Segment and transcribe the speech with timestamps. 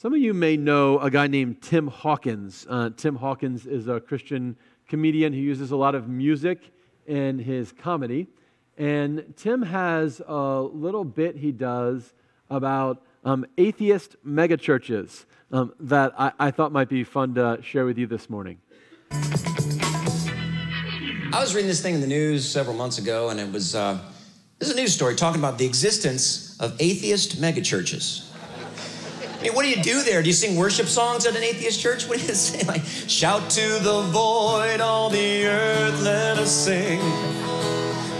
[0.00, 2.64] Some of you may know a guy named Tim Hawkins.
[2.70, 6.70] Uh, Tim Hawkins is a Christian comedian who uses a lot of music
[7.08, 8.28] in his comedy.
[8.76, 12.14] And Tim has a little bit he does
[12.48, 17.98] about um, atheist megachurches um, that I, I thought might be fun to share with
[17.98, 18.58] you this morning.
[19.10, 19.80] I
[21.40, 23.98] was reading this thing in the news several months ago, and it was uh,
[24.60, 28.27] this is a news story talking about the existence of atheist megachurches.
[29.38, 30.20] I mean, what do you do there?
[30.20, 32.08] Do you sing worship songs at an atheist church?
[32.08, 32.66] What do you say?
[32.66, 36.98] Like, shout to the void, all the earth, let us sing.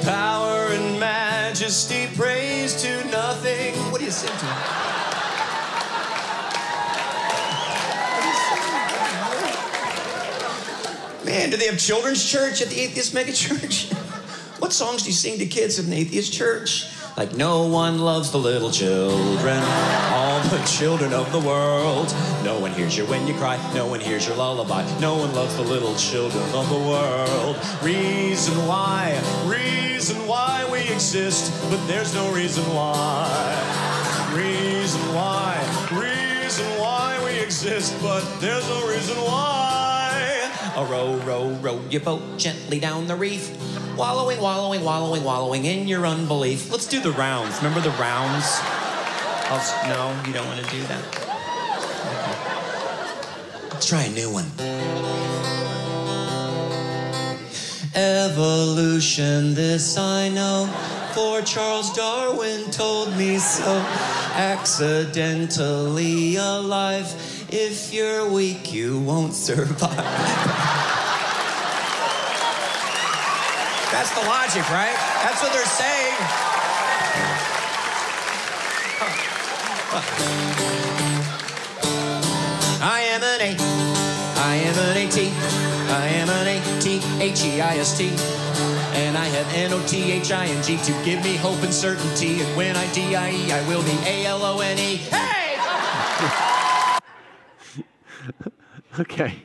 [0.05, 3.75] Power and majesty, praise to nothing.
[3.91, 4.89] What do you sing to?
[11.25, 13.93] Man, do they have children's church at the atheist megachurch?
[14.61, 16.87] what songs do you sing to kids at an atheist church?
[17.19, 19.59] Like, no one loves the little children,
[20.39, 22.07] all the children of the world.
[22.45, 24.85] No one hears you when you cry, no one hears your lullaby.
[25.01, 27.57] No one loves the little children of the world.
[27.83, 33.27] Reason why, reason why we exist, but there's no reason why.
[34.33, 35.59] Reason why,
[35.91, 40.51] reason why we exist, but there's no reason why.
[40.77, 43.51] A row, row, row your boat gently down the reef.
[43.97, 46.71] Wallowing, wallowing, wallowing, wallowing in your unbelief.
[46.71, 47.57] Let's do the rounds.
[47.57, 48.61] Remember the rounds?
[49.51, 51.03] I'll, no, you don't want to do that.
[52.05, 52.37] Okay.
[53.73, 54.45] Let's try a new one.
[57.95, 60.69] Evolution, this I know,
[61.15, 63.83] for Charles Darwin told me so.
[64.35, 67.15] Accidentally alive,
[67.49, 69.97] if you're weak, you won't survive.
[73.91, 74.95] That's the logic, right?
[75.25, 76.48] That's what they're saying.
[79.91, 80.01] I
[83.11, 83.57] am an A.
[84.39, 85.31] I am an A-T.
[85.31, 88.09] I am an A-T-H-E-I-S-T.
[88.99, 92.43] And I have N-O-T-H-I-N-G to give me hope and certainty.
[92.43, 94.97] And when I D-I-E, I will be A-L-O-N-E.
[94.97, 95.57] Hey!
[99.01, 99.37] okay.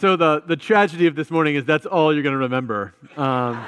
[0.00, 2.94] So the, the tragedy of this morning is that's all you're going to remember.
[3.18, 3.62] Um,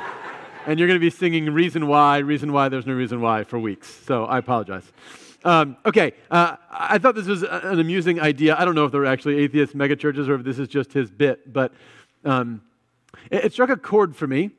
[0.66, 3.58] and you're going to be singing Reason Why, Reason Why, There's No Reason Why for
[3.58, 3.94] weeks.
[4.06, 4.90] So I apologize.
[5.44, 8.56] Um, okay, uh, I thought this was an amusing idea.
[8.58, 11.10] I don't know if there are actually atheist megachurches or if this is just his
[11.10, 11.72] bit, but
[12.24, 12.62] um,
[13.30, 14.50] it, it struck a chord for me.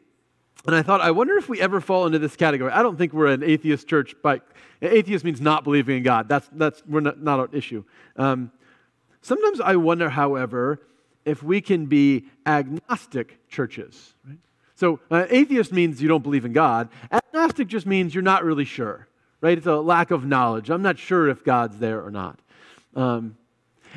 [0.67, 2.71] And I thought, I wonder if we ever fall into this category.
[2.71, 4.47] I don't think we're an atheist church, but
[4.81, 6.27] atheist means not believing in God.
[6.27, 7.83] That's, that's we're not, not an issue.
[8.15, 8.51] Um,
[9.21, 10.81] sometimes I wonder, however,
[11.23, 14.13] if we can be agnostic churches.
[14.27, 14.37] Right?
[14.75, 16.89] So, uh, atheist means you don't believe in God.
[17.11, 19.07] Agnostic just means you're not really sure,
[19.41, 19.57] right?
[19.57, 20.69] It's a lack of knowledge.
[20.69, 22.39] I'm not sure if God's there or not.
[22.95, 23.37] Um,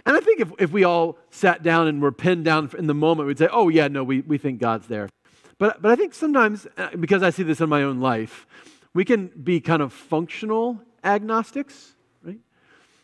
[0.06, 2.94] and I think if, if we all sat down and were pinned down in the
[2.94, 5.08] moment, we'd say, oh, yeah, no, we, we think God's there.
[5.58, 8.46] But, but I think sometimes, uh, because I see this in my own life,
[8.94, 11.94] we can be kind of functional agnostics.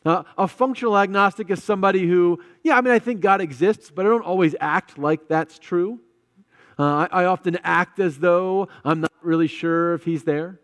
[0.05, 4.05] Uh, a functional agnostic is somebody who, yeah, I mean, I think God exists, but
[4.05, 5.99] I don't always act like that's true.
[6.79, 10.61] Uh, I, I, often act as though I'm not really sure if He's there.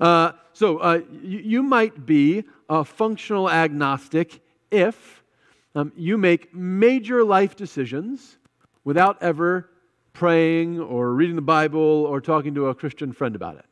[0.00, 4.40] Uh, so uh, you, you, might be a functional agnostic
[4.70, 5.22] if
[5.74, 8.36] um, you make major life decisions
[8.84, 9.70] without ever
[10.12, 13.64] praying or reading the Bible or talking to a Christian friend about it.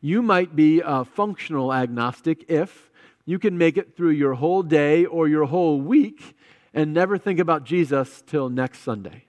[0.00, 2.90] You might be a functional agnostic if
[3.26, 6.36] you can make it through your whole day or your whole week
[6.72, 9.24] and never think about Jesus till next Sunday.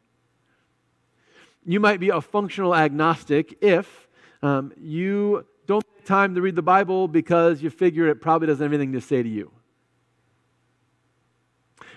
[1.65, 4.00] You might be a functional agnostic if
[4.41, 8.63] um, you don't take time to read the Bible because you figure it probably doesn't
[8.63, 9.51] have anything to say to you.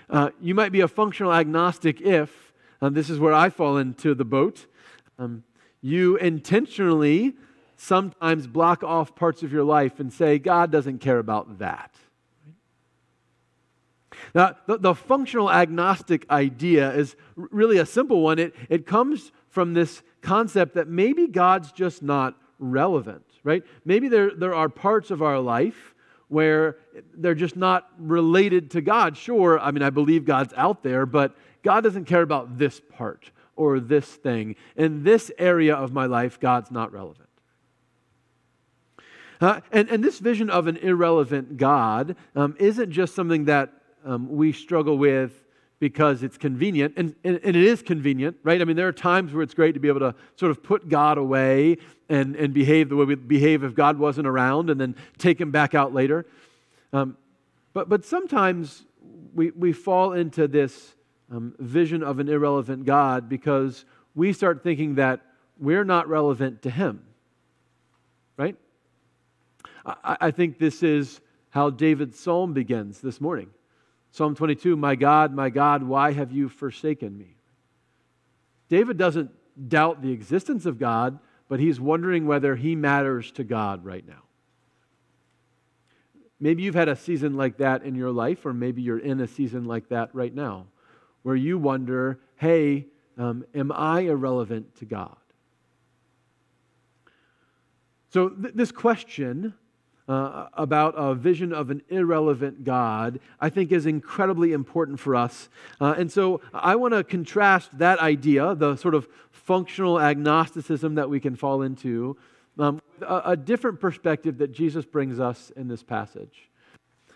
[0.09, 4.13] Uh, you might be a functional agnostic if, um, this is where I fall into
[4.13, 4.67] the boat,
[5.17, 5.43] um,
[5.81, 7.33] you intentionally
[7.77, 11.95] sometimes block off parts of your life and say, God doesn't care about that.
[14.33, 18.39] Now, the, the, functional agnostic idea is really a simple one.
[18.39, 23.63] It, it comes from this concept that maybe God's just not relevant, right?
[23.85, 25.93] Maybe there, there are parts of our life
[26.27, 26.77] where
[27.13, 29.15] they're just not related to God.
[29.15, 33.31] Sure, I mean, I believe God's out there, but God doesn't care about this part
[33.55, 34.55] or this thing.
[34.75, 37.29] In this area of my life, God's not relevant.
[39.39, 43.71] Uh, and, and this vision of an irrelevant God um, isn't just something that
[44.03, 45.44] um, we struggle with
[45.79, 48.61] because it's convenient, and, and, and, it is convenient, right?
[48.61, 50.87] I mean, there are times where it's great to be able to sort of put
[50.87, 51.77] God away
[52.07, 55.51] and, and behave the way we behave if God wasn't around and then take him
[55.51, 56.25] back out later.
[56.93, 57.17] Um,
[57.73, 58.85] but, but sometimes
[59.33, 60.95] we, we fall into this
[61.29, 63.85] um, vision of an irrelevant God because
[64.15, 65.21] we start thinking that
[65.59, 67.03] we're not relevant to Him.
[68.37, 68.55] Right?
[69.85, 73.49] I, I think this is how David's psalm begins this morning.
[74.15, 77.35] Psalm 22 My God, my God, why have you forsaken me?
[78.69, 79.29] David doesn't
[79.67, 81.19] doubt the existence of God,
[81.49, 84.23] but he's wondering whether he matters to God right now.
[86.39, 89.27] Maybe you've had a season like that in your life, or maybe you're in a
[89.27, 90.67] season like that right now,
[91.23, 92.85] where you wonder, hey,
[93.17, 95.17] um, am I irrelevant to God?
[98.11, 99.55] So, th- this question
[100.07, 105.49] uh, about a vision of an irrelevant God, I think is incredibly important for us.
[105.81, 111.09] Uh, and so I want to contrast that idea, the sort of functional agnosticism that
[111.09, 112.17] we can fall into,
[112.59, 116.49] um, a, a different perspective that Jesus brings us in this passage.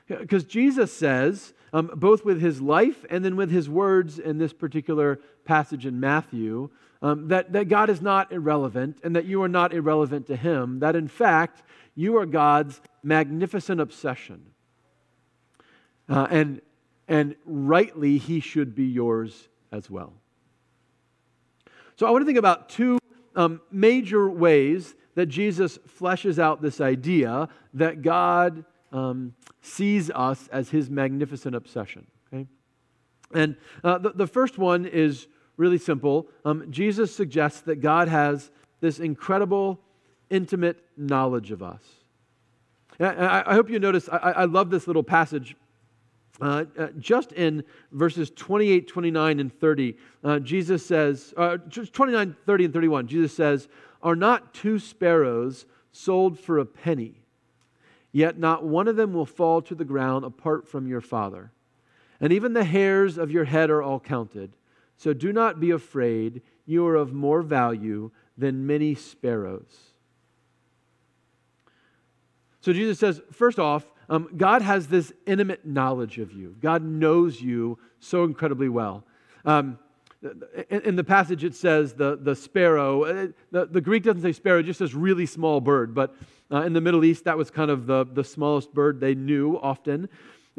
[0.07, 4.53] Because Jesus says, um, both with his life and then with his words in this
[4.53, 6.69] particular passage in Matthew,
[7.01, 10.79] um, that, that God is not irrelevant and that you are not irrelevant to him,
[10.79, 11.63] that in fact,
[11.95, 14.51] you are God's magnificent obsession.
[16.07, 16.61] Uh, and,
[17.07, 20.13] and rightly, he should be yours as well.
[21.95, 22.99] So I want to think about two
[23.35, 30.69] um, major ways that Jesus fleshes out this idea that God um, sees us as
[30.69, 32.07] his magnificent obsession.
[32.31, 32.47] Okay?
[33.33, 35.27] And uh, the, the first one is
[35.59, 36.27] really simple.
[36.45, 39.79] Um, Jesus suggests that God has this incredible,
[40.29, 41.83] intimate knowledge of us.
[42.99, 45.55] I, I hope you notice, I, I, love this little passage.
[46.41, 52.65] Uh, uh, just in verses 28, 29, and 30, uh, Jesus says, uh, 29, 30,
[52.65, 53.67] and 31, Jesus says,
[54.01, 57.21] Are not two sparrows sold for a penny?
[58.11, 61.51] Yet not one of them will fall to the ground apart from your Father.
[62.21, 64.53] And even the hairs of your head are all counted.
[64.99, 66.41] So do not be afraid.
[66.65, 69.93] You are of more value than many sparrows.
[72.59, 76.53] So Jesus says, first off, um, God has this intimate knowledge of you.
[76.61, 79.05] God knows you so incredibly well.
[79.45, 79.79] Um,
[80.69, 83.05] in, in, the passage, it says the, the sparrow.
[83.05, 85.95] Uh, the, the Greek doesn't say sparrow, it just says really small bird.
[85.95, 86.13] But
[86.51, 89.57] uh, in the Middle East, that was kind of the, the smallest bird they knew
[89.61, 90.09] often.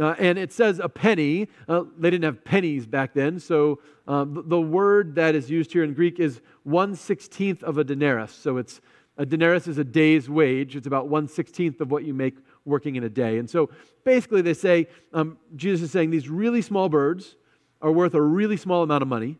[0.00, 1.47] Uh, and it says a penny.
[1.69, 3.38] Uh, they didn't have pennies back then.
[3.38, 7.85] So uh, the, word that is used here in Greek is 1 16th of a
[7.85, 8.32] denarius.
[8.32, 8.81] So it's
[9.19, 10.75] a denarius is a day's wage.
[10.75, 13.37] It's about 1 16th of what you make working in a day.
[13.37, 13.69] And so
[14.02, 17.37] basically, they say, um, Jesus is saying these really small birds
[17.82, 19.37] are worth a really small amount of money.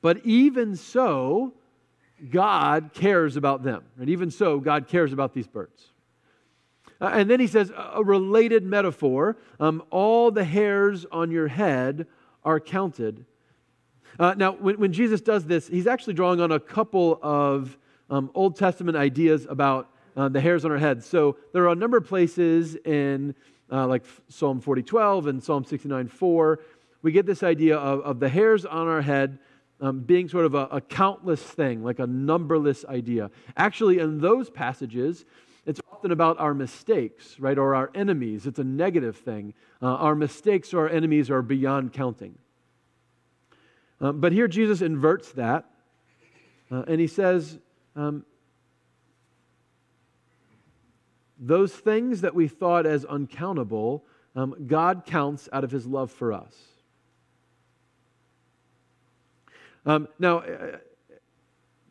[0.00, 1.54] But even so,
[2.28, 3.84] God cares about them.
[4.00, 5.91] And even so, God cares about these birds.
[7.02, 12.06] Uh, and then he says a related metaphor um, all the hairs on your head
[12.44, 13.26] are counted.
[14.20, 17.76] Uh, now, when, when, Jesus does this, he's actually drawing on a couple of
[18.08, 21.04] um, Old Testament ideas about uh, the hairs on our heads.
[21.04, 23.34] So there are a number of places in
[23.70, 26.60] uh, like Psalm 40, 12 and Psalm 69, 4.
[27.02, 29.40] We get this idea of, of the hairs on our head
[29.80, 33.30] um, being sort of a, a countless thing, like a numberless idea.
[33.56, 35.24] Actually, in those passages,
[35.64, 38.46] it's often about our mistakes, right, or our enemies.
[38.46, 39.54] It's a negative thing.
[39.80, 42.36] Uh, our mistakes or our enemies are beyond counting.
[44.00, 45.64] Um, but here Jesus inverts that,
[46.70, 47.58] uh, and he says,
[47.94, 48.24] um,
[51.38, 56.32] those things that we thought as uncountable, um, God counts out of his love for
[56.32, 56.56] us.
[59.84, 60.78] Um, now, uh,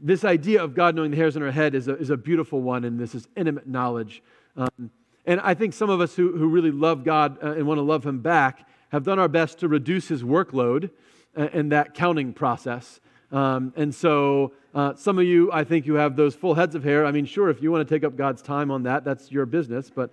[0.02, 2.62] this idea of God knowing the hairs on our head is a, is a beautiful
[2.62, 4.24] one, and this is intimate knowledge.
[4.58, 4.90] Um,
[5.26, 7.84] and I think some of us who, who really love God uh, and want to
[7.84, 10.90] love Him back have done our best to reduce His workload
[11.38, 13.00] uh, in that counting process.
[13.32, 16.84] Um, and so, uh, some of you, I think you have those full heads of
[16.84, 17.06] hair.
[17.06, 19.46] I mean, sure, if you want to take up God's time on that, that's your
[19.46, 19.90] business.
[19.94, 20.10] But,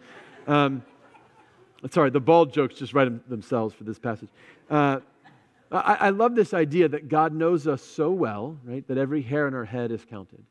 [0.47, 0.85] um,
[1.90, 4.28] sorry, the bald jokes just write themselves for this passage.
[4.71, 5.00] Uh,
[5.70, 9.46] I, I love this idea that God knows us so well, right, that every hair
[9.46, 10.42] in our head is counted.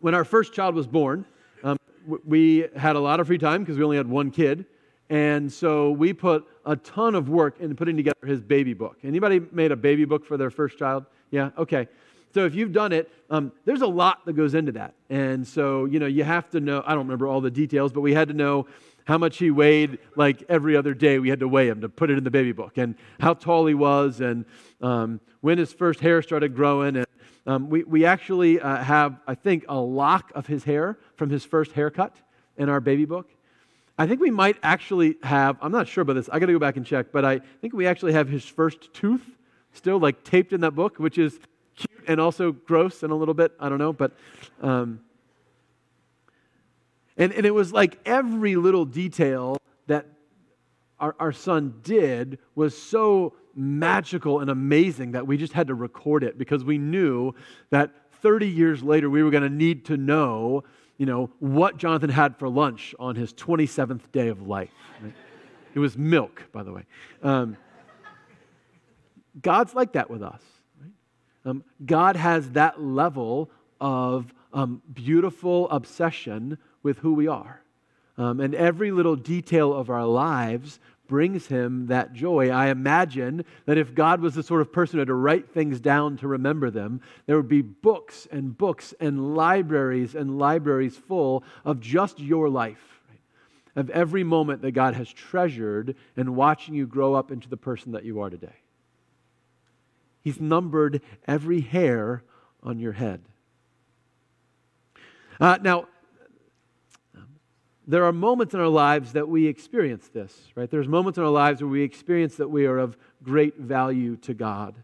[0.00, 1.24] When our first child was born,
[1.62, 1.78] um,
[2.24, 4.66] we had a lot of free time because we only had one kid.
[5.08, 8.96] And so we put a ton of work into putting together his baby book.
[9.04, 11.04] Anybody made a baby book for their first child?
[11.30, 11.86] Yeah, okay.
[12.34, 14.94] So if you've done it, um, there's a lot that goes into that.
[15.10, 18.00] And so, you know, you have to know, I don't remember all the details, but
[18.00, 18.66] we had to know
[19.04, 21.18] how much he weighed like every other day.
[21.18, 23.66] We had to weigh him to put it in the baby book and how tall
[23.66, 24.44] he was and
[24.80, 26.96] um, when his first hair started growing.
[26.96, 27.06] And
[27.46, 31.44] um, we, we actually uh, have, I think, a lock of his hair from his
[31.44, 32.16] first haircut
[32.56, 33.28] in our baby book.
[33.98, 36.58] I think we might actually have, I'm not sure about this, I got to go
[36.58, 39.24] back and check, but I think we actually have his first tooth
[39.72, 41.38] still like taped in that book, which is
[41.76, 44.12] cute and also gross and a little bit, I don't know, but.
[44.60, 45.00] Um,
[47.16, 50.06] and, and it was like every little detail that
[50.98, 56.24] our, our son did was so magical and amazing that we just had to record
[56.24, 57.34] it because we knew
[57.70, 57.90] that
[58.22, 60.64] 30 years later we were going to need to know
[61.02, 64.70] you know, what Jonathan had for lunch on his 27th day of life.
[65.02, 65.12] Right?
[65.74, 66.84] It was milk, by the way.
[67.24, 67.56] Um,
[69.40, 70.40] God's like that with us.
[70.80, 70.92] Right?
[71.44, 73.50] Um, God has that level
[73.80, 77.62] of um, beautiful obsession with who we are.
[78.18, 82.50] Um, and every little detail of our lives brings him that joy.
[82.50, 85.80] I imagine that if God was the sort of person who had to write things
[85.80, 91.44] down to remember them, there would be books and books and libraries and libraries full
[91.64, 93.18] of just your life, right?
[93.76, 97.92] of every moment that God has treasured and watching you grow up into the person
[97.92, 98.56] that you are today.
[100.22, 102.22] He's numbered every hair
[102.62, 103.20] on your head.
[105.40, 105.88] Uh, now,
[107.86, 110.70] there are moments in our lives that we experience this, right?
[110.70, 114.34] There's moments in our lives where we experience that we are of great value to
[114.34, 114.74] God.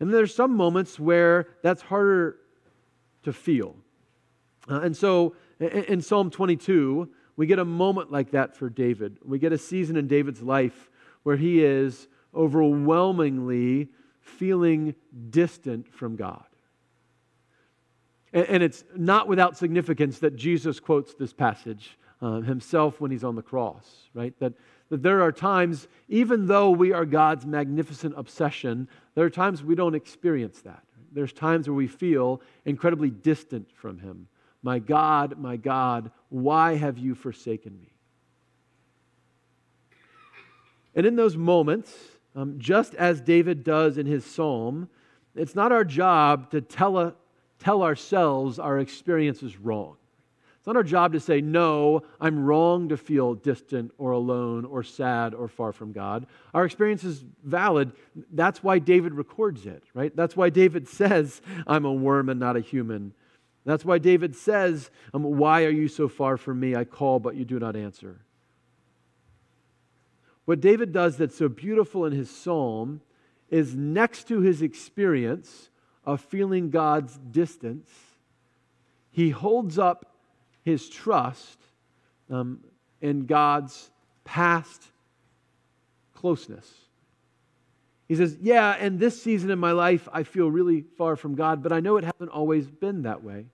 [0.00, 2.36] And there's some moments where that's harder
[3.24, 3.76] to feel.
[4.68, 9.18] Uh, and so in, in Psalm 22, we get a moment like that for David.
[9.24, 10.90] We get a season in David's life
[11.24, 13.88] where he is overwhelmingly
[14.20, 14.94] feeling
[15.30, 16.44] distant from God.
[18.32, 23.22] And, and it's not without significance that Jesus quotes this passage uh, himself when he's
[23.22, 24.32] on the cross, right?
[24.40, 24.54] That,
[24.88, 29.74] that there are times, even though we are God's magnificent obsession, there are times we
[29.74, 30.82] don't experience that.
[31.12, 34.26] There's times where we feel incredibly distant from him.
[34.62, 37.92] My God, my God, why have you forsaken me?
[40.94, 41.92] And in those moments,
[42.34, 44.88] um, just as David does in his psalm,
[45.36, 47.14] it's not our job to tell, a,
[47.58, 49.96] tell ourselves our experience is wrong.
[50.64, 54.82] It's not our job to say, no, I'm wrong to feel distant or alone or
[54.82, 56.24] sad or far from God.
[56.54, 57.92] Our experience is valid.
[58.32, 60.16] That's why David records it, right?
[60.16, 63.12] That's why David says, I'm a worm and not a human.
[63.66, 66.74] That's why David says, um, Why are you so far from me?
[66.74, 68.22] I call, but you do not answer.
[70.46, 73.02] What David does that's so beautiful in his psalm
[73.50, 75.68] is next to his experience
[76.06, 77.90] of feeling God's distance,
[79.10, 80.13] he holds up
[80.64, 81.58] his trust
[82.30, 82.60] um,
[83.00, 83.90] in God's
[84.24, 84.82] past
[86.14, 86.72] closeness.
[88.08, 91.62] He says, Yeah, and this season in my life, I feel really far from God,
[91.62, 93.46] but I know it hasn't always been that way.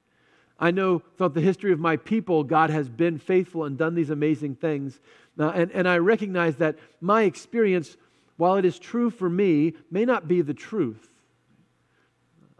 [0.59, 4.11] I know throughout the history of my people, God has been faithful and done these
[4.11, 5.01] amazing things.
[5.39, 7.97] Uh, and, and I recognize that my experience,
[8.37, 11.09] while it is true for me, may not be the truth.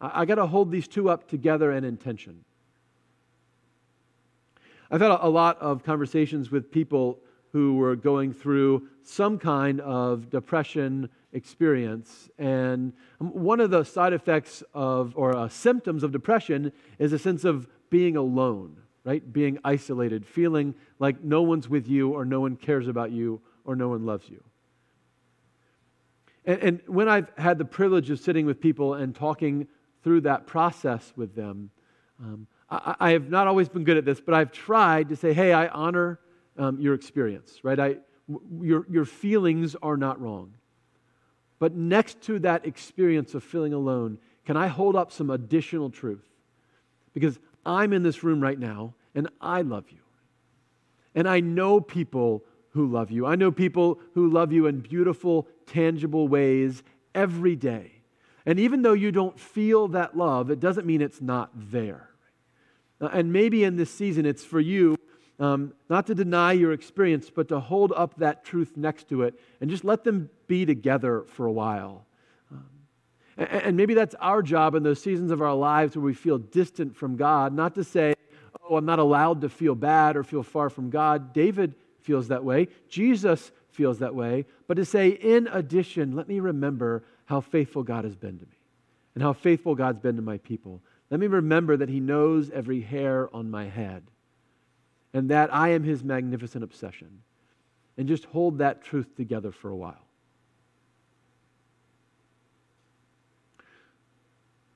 [0.01, 2.45] I, I got to hold these two up together in intention.
[4.91, 7.19] I've had a lot of conversations with people
[7.53, 12.29] who were going through some kind of depression experience.
[12.39, 17.45] And one of the side effects of, or uh, symptoms of depression is a sense
[17.45, 19.33] of being alone, right?
[19.33, 23.77] Being isolated, feeling like no one's with you, or no one cares about you, or
[23.77, 24.43] no one loves you.
[26.45, 29.69] And, and when I've had the privilege of sitting with people and talking
[30.03, 31.71] through that process with them,
[32.21, 35.33] um, I, I, have not always been good at this, but I've tried to say,
[35.33, 36.21] hey, I honor
[36.57, 37.79] um, your experience, right?
[37.79, 37.97] I,
[38.31, 40.55] w- your, your feelings are not wrong.
[41.59, 46.27] But next to that experience of feeling alone, can I hold up some additional truth?
[47.13, 49.99] Because I'm in this room right now and I love you.
[51.15, 53.27] And I know people who love you.
[53.27, 56.83] I know people who love you in beautiful, tangible ways
[57.15, 57.93] every day.
[58.47, 62.10] And even though you don't feel that love, it doesn't mean it's not there.
[63.01, 64.97] Uh, and maybe in this season, it's for you
[65.41, 69.41] um, not to deny your experience, but to hold up that truth next to it
[69.61, 72.05] and just let them be together for a while.
[72.53, 72.67] Um,
[73.39, 76.37] and, and maybe that's our job in those seasons of our lives where we feel
[76.37, 78.15] distant from God, not to say,
[78.69, 81.33] oh, I'm not allowed to feel bad or feel far from God.
[81.33, 82.69] David feels that way.
[82.91, 84.45] Jesus feels that way.
[84.67, 88.59] But to say, in addition, let me remember how faithful God has been to me
[89.15, 90.83] and how faithful God's been to my people.
[91.11, 94.05] Let me remember that He knows every hair on my head
[95.13, 97.23] and that I am His magnificent obsession.
[97.99, 100.07] And just hold that truth together for a while.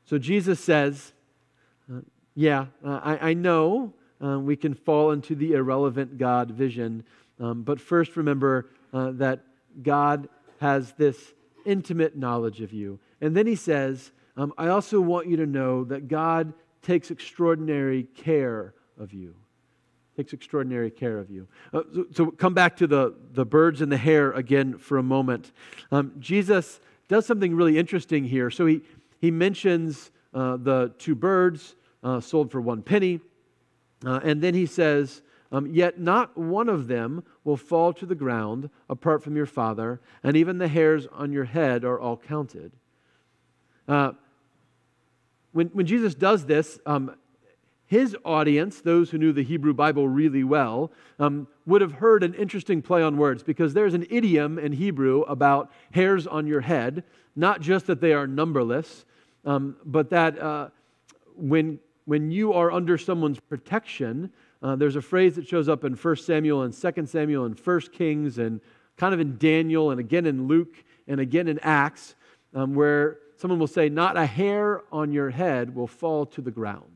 [0.04, 1.12] So Jesus says,
[1.90, 2.00] uh,
[2.34, 7.04] Yeah, uh, I, I, know uh, we can fall into the irrelevant God vision,
[7.40, 9.40] Um, but first, remember uh, that
[9.82, 10.28] God
[10.60, 11.32] has this
[11.64, 12.98] intimate knowledge of you.
[13.20, 18.04] And then he says, um, I also want you to know that God takes extraordinary
[18.14, 19.34] care of you.
[20.16, 21.48] Takes extraordinary care of you.
[21.72, 25.02] Uh, so, so, come back to the, the birds and the hair again for a
[25.02, 25.52] moment.
[25.90, 28.50] Um, Jesus does something really interesting here.
[28.50, 28.82] So he,
[29.20, 33.20] he mentions uh, the two birds uh, sold for one penny.
[34.04, 38.14] Uh, and then he says, um, Yet not one of them will fall to the
[38.14, 42.72] ground apart from your Father, and even the hairs on your head are all counted.
[43.86, 44.12] Uh,
[45.54, 47.14] when, when Jesus does this, um,
[47.86, 52.34] his audience, those who knew the Hebrew Bible really well, um, would have heard an
[52.34, 57.04] interesting play on words because there's an idiom in Hebrew about hairs on your head,
[57.36, 59.04] not just that they are numberless,
[59.44, 60.70] um, but that uh,
[61.36, 65.92] when, when you are under someone's protection, uh, there's a phrase that shows up in
[65.92, 68.60] 1 Samuel and 2 Samuel and 1 Kings and
[68.96, 72.16] kind of in Daniel and again in Luke and again in Acts,
[72.54, 76.50] um, where someone will say, Not a hair on your head will fall to the
[76.50, 76.90] ground.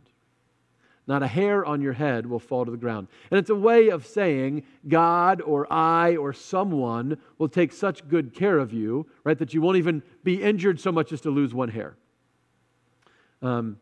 [1.06, 3.08] Not a hair on your head will fall to the ground.
[3.30, 8.34] And it's a way of saying God or I or someone will take such good
[8.34, 11.54] care of you, right, that you won't even be injured so much as to lose
[11.54, 11.96] one hair.
[13.40, 13.80] Um,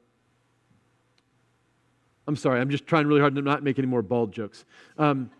[2.28, 4.64] I'm sorry, I'm just trying really hard to not make any more bald jokes.
[4.96, 5.30] Um,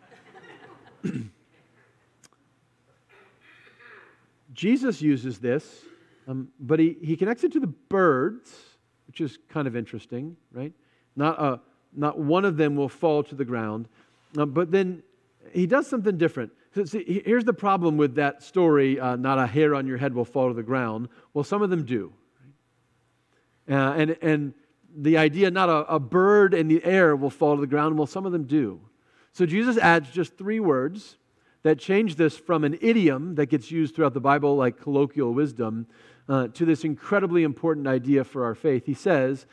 [4.54, 5.84] Jesus uses this,
[6.26, 8.50] um, but he, he connects it to the birds,
[9.06, 10.72] which is kind of interesting, right?
[11.14, 11.60] Not, a,
[11.94, 13.88] not one of them will fall to the ground.
[14.36, 15.02] Uh, but then
[15.52, 16.52] he does something different.
[16.74, 20.14] So, see, here's the problem with that story uh, not a hair on your head
[20.14, 21.08] will fall to the ground.
[21.32, 22.12] Well, some of them do.
[23.68, 24.54] Uh, and, and
[24.96, 27.96] the idea not a, a bird in the air will fall to the ground.
[27.96, 28.80] Well, some of them do.
[29.32, 31.16] So Jesus adds just three words
[31.62, 35.86] that change this from an idiom that gets used throughout the Bible, like colloquial wisdom,
[36.28, 38.86] uh, to this incredibly important idea for our faith.
[38.86, 39.46] He says,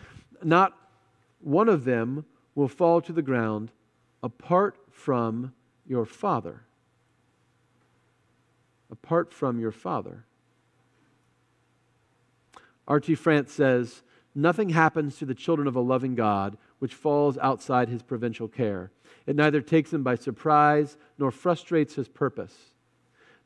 [0.44, 0.78] Not
[1.42, 3.72] one of them will fall to the ground
[4.22, 5.54] apart from
[5.88, 6.62] your Father.
[8.92, 10.26] Apart from your Father.
[12.88, 13.16] R.T.
[13.16, 14.04] France says,
[14.36, 18.92] Nothing happens to the children of a loving God which falls outside his providential care.
[19.26, 22.73] It neither takes him by surprise nor frustrates his purpose.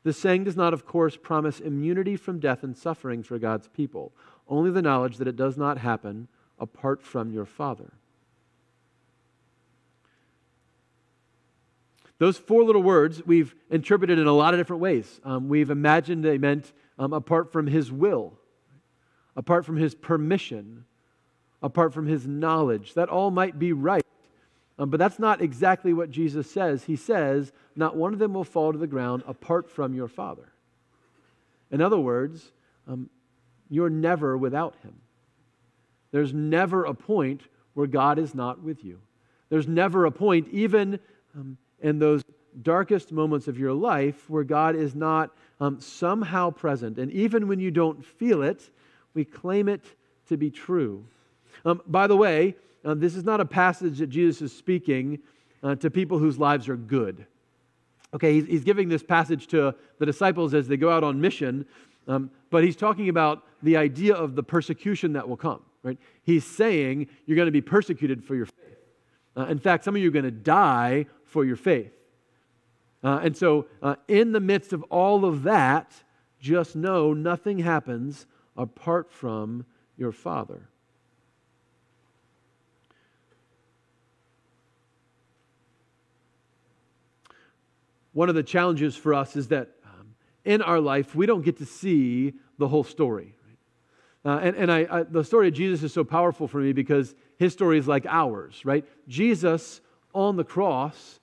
[0.08, 4.10] The saying does not, of course, promise immunity from death and suffering for God's people,
[4.48, 7.92] only the knowledge that it does not happen apart from your Father.
[12.16, 15.20] Those four little words we've interpreted in a lot of different ways.
[15.24, 18.32] Um, we've imagined they meant um, apart from his will
[19.36, 20.86] apart from his permission,
[21.62, 22.94] apart from his knowledge.
[22.94, 24.02] That all might be right.
[24.78, 26.84] Um, but that's not exactly what Jesus says.
[26.84, 30.52] He says, Not one of them will fall to the ground apart from your Father.
[31.70, 32.52] In other words,
[32.86, 33.10] um,
[33.68, 34.94] you're never without him.
[36.10, 37.42] There's never a point
[37.74, 39.00] where God is not with you.
[39.50, 40.98] There's never a point, even
[41.34, 42.22] um, in those
[42.62, 46.98] darkest moments of your life, where God is not um, somehow present.
[46.98, 48.70] And even when you don't feel it,
[49.14, 49.84] we claim it
[50.28, 51.04] to be true.
[51.64, 52.54] Um, by the way,
[52.88, 55.18] uh, this is not a passage that Jesus is speaking
[55.62, 57.26] uh, to people whose lives are good.
[58.14, 61.66] Okay, he's, he's, giving this passage to the disciples as they go out on mission,
[62.06, 65.98] um, but he's talking about the idea of the persecution that will come, right?
[66.22, 68.78] He's saying you're going to be persecuted for your faith.
[69.36, 71.92] Uh, in fact, some of you are going to die for your faith.
[73.04, 75.92] Uh, and so, uh, in the midst of all of that,
[76.40, 78.24] just know nothing happens
[78.56, 79.66] apart from
[79.98, 80.70] your Father.
[88.18, 91.58] One of the challenges for us is that um, in our life, we don't get
[91.58, 93.36] to see the whole story.
[94.24, 94.34] Right?
[94.34, 97.14] Uh, and and I, I, the story of Jesus is so powerful for me because
[97.36, 98.84] his story is like ours, right?
[99.06, 99.80] Jesus
[100.12, 101.20] on the cross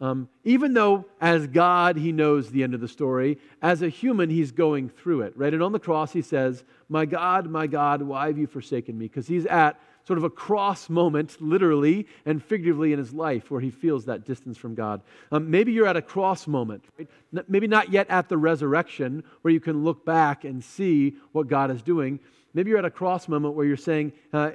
[0.00, 4.30] um, even though, as God, he knows the end of the story, as a human,
[4.30, 5.52] he's going through it, right?
[5.52, 9.06] And on the cross, he says, My God, my God, why have you forsaken me?
[9.06, 13.60] Because he's at sort of a cross moment, literally and figuratively, in his life where
[13.60, 15.02] he feels that distance from God.
[15.30, 17.06] Um, maybe you're at a cross moment, right?
[17.46, 21.70] maybe not yet at the resurrection where you can look back and see what God
[21.70, 22.20] is doing.
[22.54, 24.52] Maybe you're at a cross moment where you're saying, uh,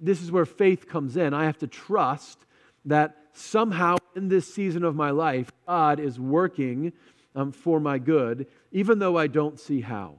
[0.00, 1.34] This is where faith comes in.
[1.34, 2.38] I have to trust
[2.84, 6.92] that somehow in this season of my life, God is working
[7.34, 10.18] um, for my good, even though I don't see how.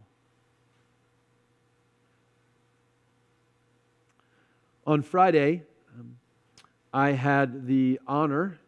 [4.88, 5.64] On Friday,
[5.98, 6.16] um,
[6.94, 8.60] I had the honor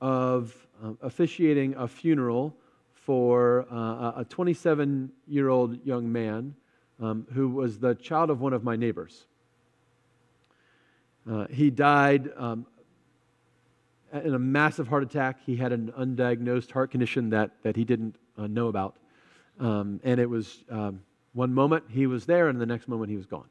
[0.00, 2.56] of um, officiating a funeral
[2.92, 6.56] for uh, a 27 year old young man
[7.00, 9.26] um, who was the child of one of my neighbors.
[11.30, 12.66] Uh, he died um,
[14.12, 15.38] in a massive heart attack.
[15.46, 18.96] He had an undiagnosed heart condition that, that he didn't uh, know about.
[19.60, 23.16] Um, and it was um, one moment he was there, and the next moment he
[23.16, 23.46] was gone.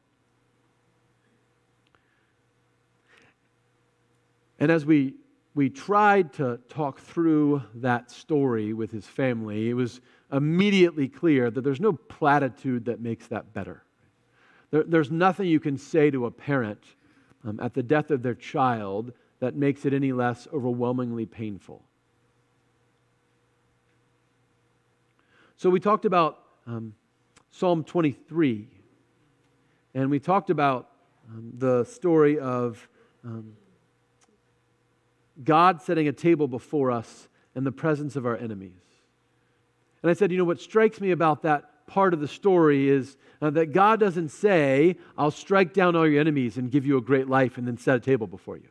[4.64, 5.16] And as we,
[5.56, 10.00] we tried to talk through that story with his family, it was
[10.32, 13.84] immediately clear that there's no platitude that makes that better.
[14.72, 16.82] There, there's nothing you can say to a parent
[17.46, 21.84] um, at the death of their child that makes it any less overwhelmingly painful.
[25.58, 26.94] So we talked about um,
[27.52, 28.70] Psalm 23,
[29.94, 30.90] and we talked about
[31.30, 32.88] um, the story of
[33.26, 33.58] um,
[35.42, 38.82] God setting a table before us in the presence of our enemies.
[40.02, 43.18] And I said, you know, what strikes me about that part of the story is
[43.42, 47.02] uh, that God doesn't say, I'll strike down all your enemies and give you a
[47.02, 48.70] great life and then set a table before you.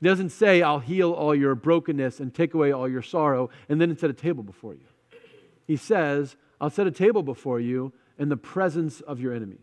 [0.00, 3.80] He doesn't say, I'll heal all your brokenness and take away all your sorrow and
[3.80, 4.86] then set a table before you.
[5.66, 9.60] He says, I'll set a table before you in the presence of your enemies.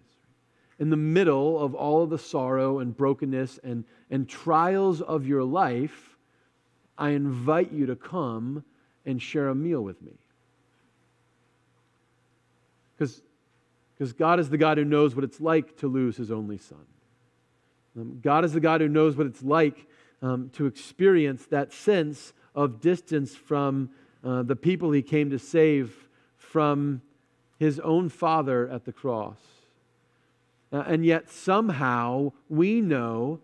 [0.79, 5.43] In the middle of all of the sorrow and brokenness and, and trials of your
[5.43, 6.17] life,
[6.97, 8.63] I invite you to come
[9.05, 10.13] and share a meal with me.
[12.97, 16.85] Because God is the God who knows what it's like to lose his only son.
[17.97, 19.87] Um, God is the God who knows what it's like
[20.21, 23.89] um, to experience that sense of distance from
[24.23, 27.01] uh, the people he came to save from
[27.57, 29.37] his own father at the cross.
[30.71, 33.39] Uh, and yet, somehow, we know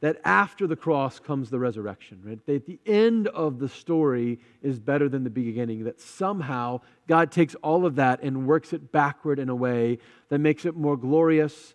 [0.00, 2.44] that after the cross comes the resurrection, right?
[2.46, 7.54] That the end of the story is better than the beginning, that somehow God takes
[7.56, 9.98] all of that and works it backward in a way
[10.30, 11.74] that makes it more glorious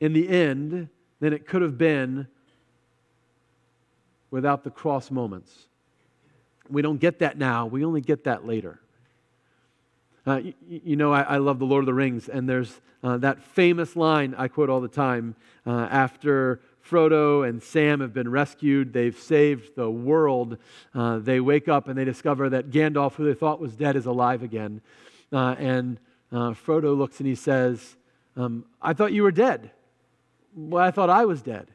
[0.00, 0.88] in the end
[1.20, 2.26] than it could have been
[4.30, 5.68] without the cross moments.
[6.68, 8.80] We don't get that now, we only get that later.
[10.28, 13.16] Uh, you, you, know, I, I, love The Lord of the Rings, and there's uh,
[13.16, 15.34] that famous line I quote all the time
[15.66, 18.92] uh, after Frodo and Sam have been rescued.
[18.92, 20.58] They've saved the world.
[20.94, 24.04] Uh, they wake up and they discover that Gandalf, who they thought was dead, is
[24.04, 24.82] alive again.
[25.32, 25.98] Uh, and
[26.30, 27.96] uh, Frodo looks and he says,
[28.36, 29.70] um, I thought you were dead.
[30.54, 31.68] Well, I thought I was dead.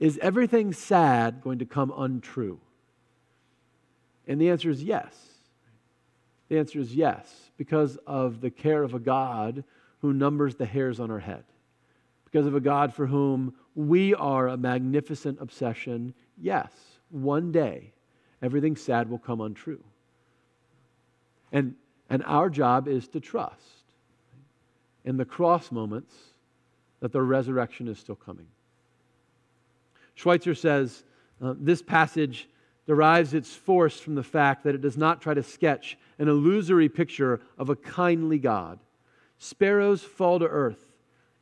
[0.00, 2.58] Is everything sad going to come untrue?
[4.26, 5.14] And the answer is yes.
[6.48, 9.64] The answer is yes, because of the care of a God
[10.00, 11.44] who numbers the hairs on our head,
[12.24, 16.14] because of a God for whom we are a magnificent obsession.
[16.40, 16.72] Yes,
[17.10, 17.92] one day
[18.42, 19.82] everything sad will come untrue.
[21.52, 21.74] And,
[22.10, 23.84] and our job is to trust
[25.04, 26.14] in the cross moments
[27.00, 28.46] that the resurrection is still coming.
[30.16, 31.04] Schweizer says
[31.42, 32.48] uh, this passage
[32.92, 36.90] derives its force from the fact that it does not try to sketch an illusory
[36.90, 38.78] picture of a kindly God.
[39.38, 40.92] Sparrows fall to earth,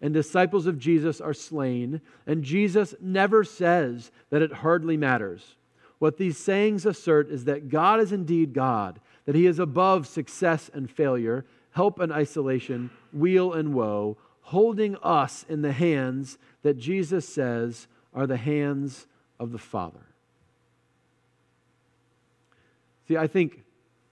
[0.01, 5.57] and disciples of Jesus are slain, and Jesus never says that it hardly matters.
[5.99, 10.71] What these sayings assert is that God is indeed God, that He is above success
[10.73, 17.29] and failure, help and isolation, weal and woe, holding us in the hands that Jesus
[17.29, 19.09] says are the hands
[19.41, 20.10] of the Father.
[23.11, 23.65] See, I think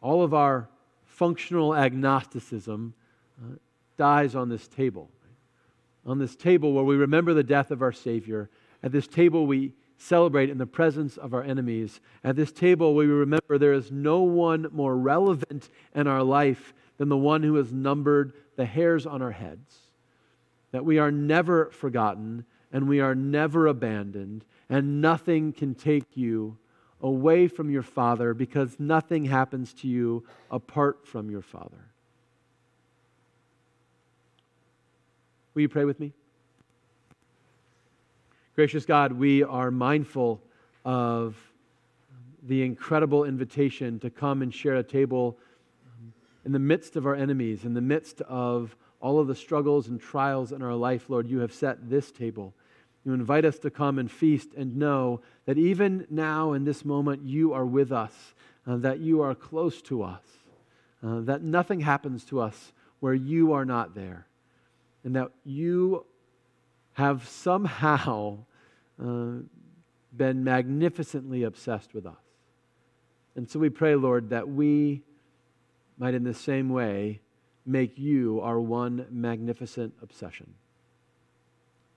[0.02, 0.68] all of our
[1.04, 2.94] functional agnosticism
[3.40, 3.54] uh,
[3.96, 5.08] dies on this table.
[6.04, 8.50] On this table where we remember the death of our Savior,
[8.82, 12.00] at this table we celebrate in the presence of our enemies.
[12.24, 17.08] At this table, we remember there is no one more relevant in our life than
[17.08, 19.76] the one who has numbered the hairs on our heads.
[20.72, 26.58] That we are never forgotten, and we are never abandoned, and nothing can take you
[27.00, 31.84] away from your Father because nothing happens to you apart from your Father.
[35.54, 36.12] Will you pray with me?
[38.54, 40.40] Gracious God, we are mindful
[40.84, 41.36] of
[42.42, 45.38] the incredible invitation to come and share a table
[46.44, 50.00] in the midst of our enemies, in the midst of all of the struggles and
[50.00, 52.54] trials in our life, Lord, you have set this table.
[53.04, 57.22] You invite us to come and feast and know that even now in this moment,
[57.22, 58.12] you are with us,
[58.66, 60.22] uh, that you are close to us,
[61.02, 64.26] uh, that nothing happens to us where you are not there,
[65.04, 66.04] and that you
[66.94, 68.38] have somehow
[69.02, 69.36] uh,
[70.16, 72.16] been magnificently obsessed with us.
[73.36, 75.02] And so we pray, Lord, that we
[75.96, 77.20] might in the same way
[77.64, 80.54] make you our one magnificent obsession.